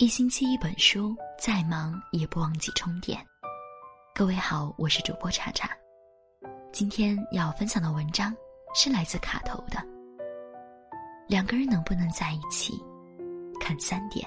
[0.00, 3.22] 一星期一本书，再忙也不忘记充电。
[4.14, 5.68] 各位好，我是主播查查。
[6.72, 8.34] 今天要分享的文章
[8.74, 9.76] 是来自卡头的。
[11.28, 12.72] 两个人能不能在一起？
[13.60, 14.26] 看三点，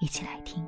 [0.00, 0.66] 一起来听。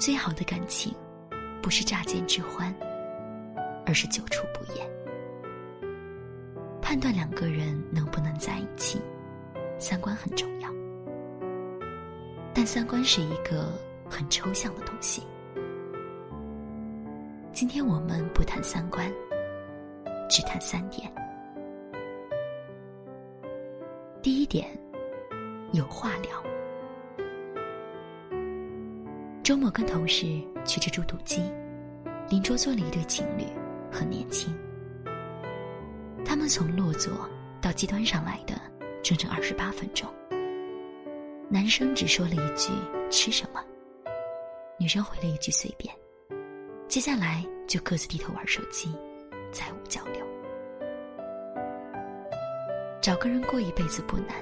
[0.00, 0.94] 最好的感情，
[1.60, 2.74] 不是乍见之欢，
[3.84, 4.97] 而是久处不厌。
[6.88, 8.98] 判断两个人能不能在一起，
[9.78, 10.70] 三观很重要。
[12.54, 13.70] 但三观是一个
[14.08, 15.22] 很抽象的东西。
[17.52, 19.06] 今天我们不谈三观，
[20.30, 21.12] 只谈三点。
[24.22, 24.66] 第一点，
[25.72, 26.42] 有话聊。
[29.42, 30.24] 周末跟同事
[30.64, 31.42] 去吃猪肚鸡，
[32.30, 33.44] 邻桌坐了一对情侣，
[33.92, 34.57] 很年轻。
[36.48, 37.12] 从落座
[37.60, 38.54] 到机端上来的
[39.02, 40.08] 整整二十八分钟。
[41.50, 42.72] 男生只说了一句
[43.10, 43.64] “吃什么”，
[44.78, 45.94] 女生回了一句“随便”，
[46.88, 48.92] 接下来就各自低头玩手机，
[49.52, 50.26] 再无交流。
[53.00, 54.36] 找个人过一辈子不难，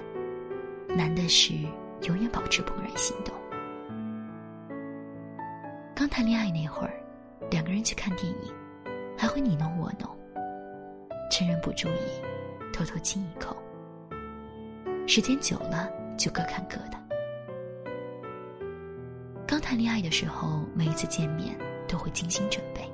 [0.89, 1.55] 难的是
[2.03, 3.35] 永远保持怦然心动。
[5.95, 6.93] 刚谈恋爱那会儿，
[7.51, 8.55] 两个人去看电影，
[9.17, 10.16] 还会你侬我侬。
[11.31, 12.01] 趁人不注意，
[12.73, 13.57] 偷偷亲一口。
[15.07, 16.97] 时间久了，就各看各的。
[19.47, 22.91] 刚谈恋爱的时候，每一次见面都会精心准备。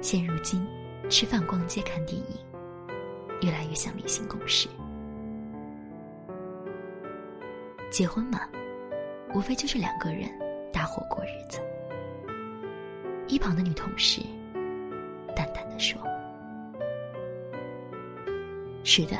[0.00, 0.66] 现如今，
[1.08, 2.26] 吃饭、逛街、看电影，
[3.42, 4.68] 越来越像例行公事。
[7.90, 8.40] 结婚嘛，
[9.34, 10.28] 无非就是两个人
[10.72, 11.60] 搭伙过日子。
[13.28, 14.20] 一旁的女同事
[15.34, 16.00] 淡淡的说。
[18.86, 19.16] 是的，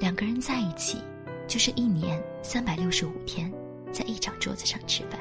[0.00, 0.98] 两个人在一起，
[1.46, 3.50] 就是一年三百六十五天，
[3.92, 5.20] 在一张桌子上吃饭。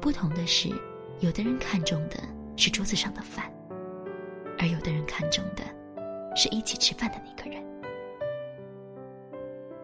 [0.00, 0.68] 不同的是，
[1.20, 2.18] 有的人看重的
[2.56, 3.48] 是桌子上的饭，
[4.58, 5.62] 而有的人看重的，
[6.34, 7.64] 是一起吃饭的那个人。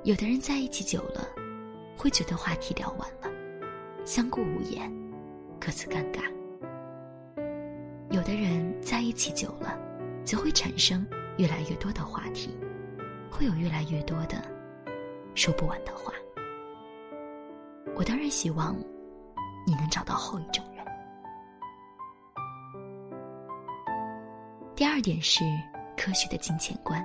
[0.02, 1.25] 有的人在一起久了，
[1.97, 3.31] 会觉得话题聊完了，
[4.04, 4.92] 相顾无言，
[5.60, 6.22] 各自尴尬。
[8.10, 9.78] 有的人在一起久了，
[10.25, 11.06] 则会产生。
[11.42, 12.56] 越来越多的话题，
[13.28, 14.41] 会有越来越多的
[15.34, 16.12] 说不完的话。
[17.97, 18.76] 我当然希望
[19.66, 20.86] 你能找到后一种人。
[24.76, 25.42] 第二点是
[25.97, 27.04] 科学的金钱观。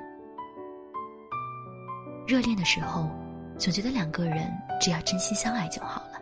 [2.28, 3.10] 热恋的时候，
[3.58, 6.22] 总觉得两个人只要真心相爱就好了。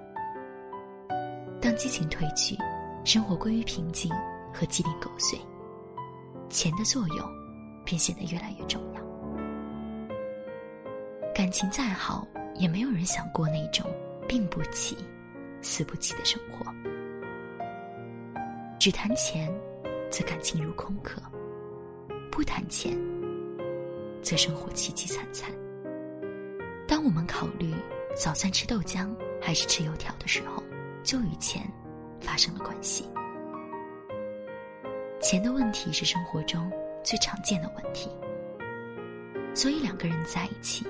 [1.60, 2.58] 当激情褪去，
[3.04, 4.10] 生活归于平静
[4.54, 5.38] 和鸡零狗碎，
[6.48, 7.45] 钱的作用。
[7.86, 9.02] 便显得越来越重要。
[11.34, 13.86] 感情再好，也没有人想过那种
[14.28, 14.98] 病不起、
[15.62, 16.66] 死不起的生活。
[18.80, 19.54] 只谈钱，
[20.10, 21.22] 则感情如空壳；
[22.32, 22.98] 不谈钱，
[24.22, 25.52] 则生活凄凄惨惨。
[26.88, 27.74] 当我们考虑
[28.16, 30.64] 早餐吃豆浆还是吃油条的时候，
[31.04, 31.62] 就与钱
[32.22, 33.10] 发生了关系。
[35.22, 36.72] 钱的问题是生活中。
[37.06, 38.10] 最常见的问题，
[39.54, 40.86] 所以两个人在一起，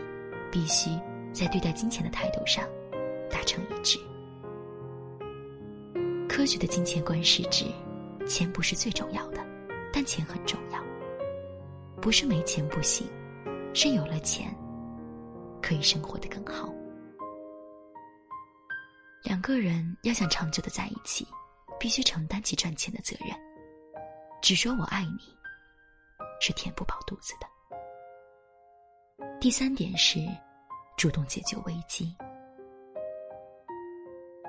[0.50, 0.90] 必须
[1.34, 2.66] 在对待金钱的态度上
[3.30, 4.00] 达成一致。
[6.30, 7.66] 科学的金钱观是指，
[8.26, 9.46] 钱不是最重要的，
[9.92, 10.81] 但钱很重要。
[12.02, 13.06] 不是没钱不行，
[13.74, 14.56] 是有了钱，
[15.62, 16.74] 可以生活的更好。
[19.24, 21.28] 两个人要想长久的在一起，
[21.78, 23.36] 必须承担起赚钱的责任。
[24.42, 25.34] 只说我爱你。
[26.40, 27.47] 是填不饱肚子的。
[29.40, 30.19] 第三点是，
[30.97, 32.16] 主动解决危机。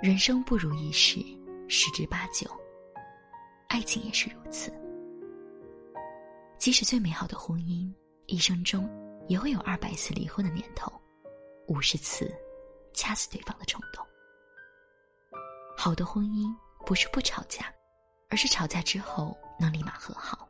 [0.02, 1.20] 人生不如意事
[1.68, 2.50] 十之八九，
[3.68, 4.72] 爱情也是如此。
[6.58, 7.92] 即使最美好的婚姻，
[8.26, 8.88] 一生中
[9.28, 10.92] 也会有二百次离婚的念头，
[11.68, 12.30] 五十次
[12.92, 14.04] 掐死对方的冲动。
[15.76, 16.54] 好的婚姻
[16.84, 17.72] 不是不吵架，
[18.28, 20.45] 而是吵架之后能立马和好。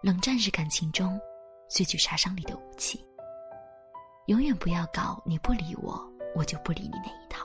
[0.00, 1.20] 冷战是感情中
[1.68, 3.04] 最具杀伤力的武器。
[4.26, 6.00] 永远不要搞你不理我，
[6.36, 7.44] 我就不理你那一套。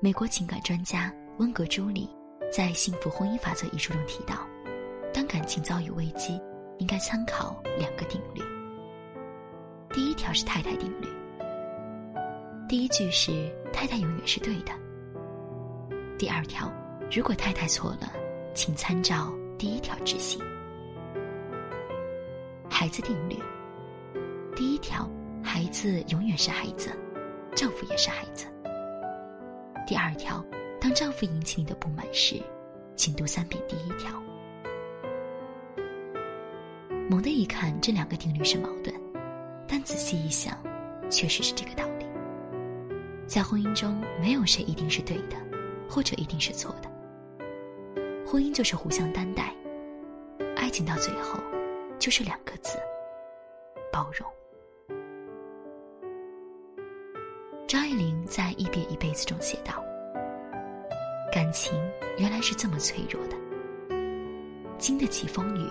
[0.00, 2.08] 美国情感专家温格朱里
[2.50, 4.46] 在《幸福婚姻法则》一书中提到，
[5.12, 6.40] 当感情遭遇危机，
[6.78, 8.40] 应该参考两个定律。
[9.90, 11.08] 第一条是太太定律。
[12.66, 14.72] 第一句是太太永远是对的。
[16.18, 16.72] 第二条，
[17.14, 18.10] 如果太太错了。
[18.54, 20.40] 请参照第一条执行。
[22.70, 23.36] 孩子定律。
[24.54, 25.10] 第一条，
[25.42, 26.96] 孩子永远是孩子，
[27.56, 28.46] 丈夫也是孩子。
[29.86, 30.42] 第二条，
[30.80, 32.40] 当丈夫引起你的不满时，
[32.94, 34.22] 请读三遍第一条。
[37.10, 38.94] 猛地一看，这两个定律是矛盾，
[39.66, 40.56] 但仔细一想，
[41.10, 42.06] 确实是这个道理。
[43.26, 45.36] 在婚姻中，没有谁一定是对的，
[45.88, 46.93] 或者一定是错的。
[48.34, 49.54] 婚姻就是互相担待，
[50.56, 51.38] 爱情到最后，
[52.00, 52.76] 就是两个字：
[53.92, 54.28] 包容。
[57.64, 59.74] 张爱玲在《一别一辈子》中写道
[61.32, 61.80] ：“感情
[62.18, 63.36] 原来是这么脆弱的，
[64.78, 65.68] 经得起风雨。”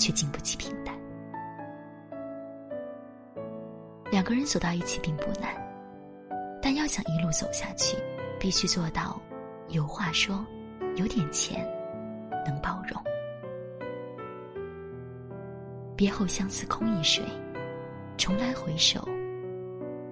[0.00, 0.98] 却经不起平淡。
[4.10, 5.54] 两个人走到一起并不难，
[6.62, 7.98] 但要想一路走下去，
[8.40, 9.20] 必须做到
[9.68, 10.42] 有话说，
[10.98, 11.64] 有点钱，
[12.44, 13.00] 能包容。
[15.96, 17.24] 别后相思空一水，
[18.16, 19.08] 重来回首，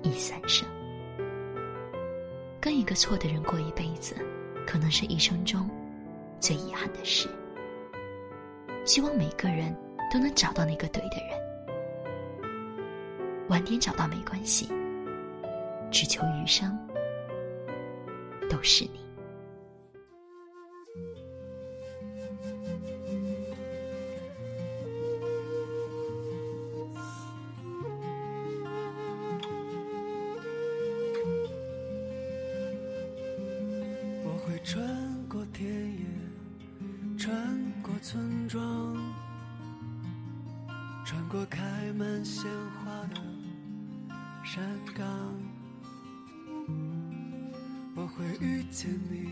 [0.05, 0.65] 已三生。
[2.61, 4.15] 跟一个错的人过一辈子，
[4.65, 5.69] 可能是一生中
[6.38, 7.29] 最遗憾的事。
[8.85, 9.77] 希望每个人
[10.12, 12.49] 都能找到那个对的人，
[13.49, 14.69] 晚点找到没关系，
[15.91, 16.79] 只求余生
[18.49, 19.06] 都是你。
[34.66, 34.84] 穿
[35.28, 35.64] 过田
[35.96, 36.04] 野。
[37.16, 37.32] 穿
[37.80, 38.60] 过村庄，
[41.04, 41.62] 穿过开
[41.96, 42.50] 满鲜
[42.84, 43.22] 花的
[44.44, 45.06] 山岗，
[47.94, 49.30] 我会遇见你，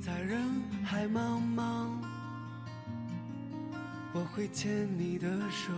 [0.00, 0.40] 在人
[0.84, 1.88] 海茫茫。
[4.14, 5.72] 我会牵你的手，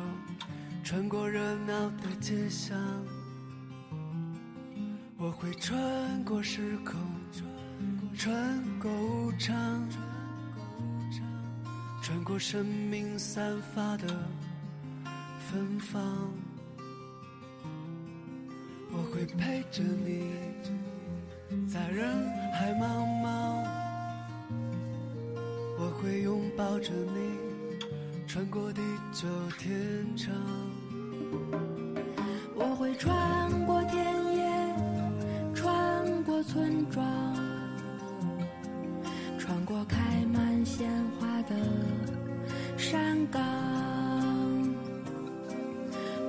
[0.84, 2.78] 穿过热闹的街巷。
[5.16, 6.94] 我会穿过时空，
[8.20, 9.56] 穿过无常。
[12.02, 14.06] 穿过生命散发的
[15.38, 16.30] 芬芳，
[18.92, 20.34] 我会陪着你，
[21.66, 22.06] 在人
[22.52, 23.64] 海茫茫。
[25.78, 27.88] 我会拥抱着你，
[28.26, 28.82] 穿过地
[29.14, 29.26] 久
[29.58, 29.74] 天
[30.14, 30.30] 长。
[39.50, 39.98] 穿过开
[40.32, 40.88] 满鲜
[41.18, 41.56] 花的。
[42.76, 43.42] 山岗，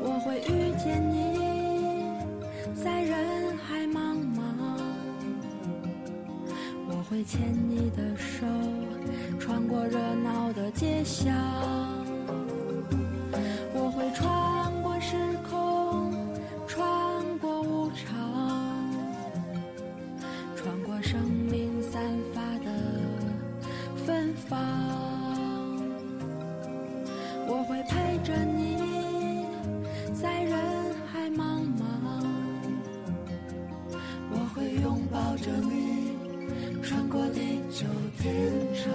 [0.01, 1.37] 我会遇见你，
[2.73, 4.41] 在人海茫茫。
[6.87, 7.39] 我会牵
[7.69, 8.47] 你的手，
[9.39, 11.31] 穿过热闹的街巷。
[35.51, 37.39] 着你，穿过地
[37.69, 37.85] 久
[38.17, 38.91] 天长。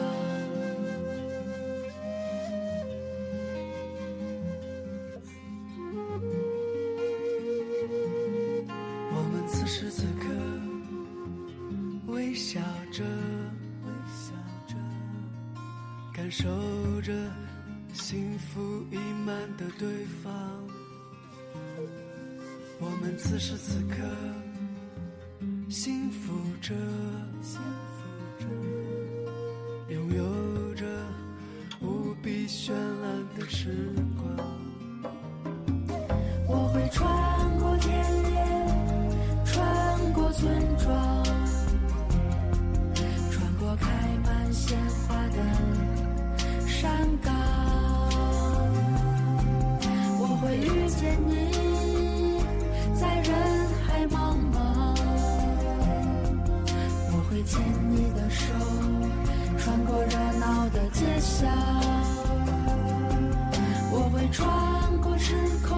[9.12, 10.26] 我们此时此刻
[12.12, 12.60] 微笑
[12.90, 14.32] 着，微笑
[14.66, 14.74] 着，
[16.14, 16.48] 感受
[17.02, 17.12] 着。
[17.92, 19.88] 幸福溢满的对
[20.22, 20.32] 方，
[22.78, 23.96] 我们此时此刻，
[25.68, 26.32] 幸福
[26.62, 26.74] 着，
[61.20, 61.50] 想，
[63.90, 65.34] 我会穿过时
[65.66, 65.76] 空，